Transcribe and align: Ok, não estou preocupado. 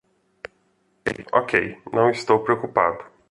Ok, 1.31 1.53
não 1.93 2.09
estou 2.09 2.43
preocupado. 2.43 3.05